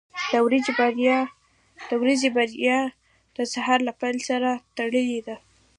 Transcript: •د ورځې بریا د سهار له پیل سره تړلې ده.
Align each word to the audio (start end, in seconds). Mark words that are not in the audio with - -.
•د 1.89 1.91
ورځې 2.03 2.29
بریا 2.37 2.79
د 3.35 3.37
سهار 3.53 3.79
له 3.87 3.93
پیل 4.01 4.17
سره 4.29 4.49
تړلې 4.77 5.19
ده. 5.27 5.35